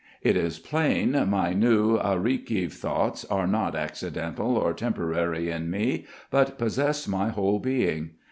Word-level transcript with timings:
It 0.23 0.35
is 0.35 0.57
plain 0.57 1.11
my 1.29 1.53
new, 1.53 1.99
Arakheev 1.99 2.73
thoughts 2.73 3.23
are 3.25 3.45
not 3.45 3.75
accidental 3.75 4.57
or 4.57 4.73
temporary 4.73 5.51
in 5.51 5.69
me, 5.69 6.07
but 6.31 6.57
possess 6.57 7.07
my 7.07 7.29
whole 7.29 7.59
being. 7.59 8.15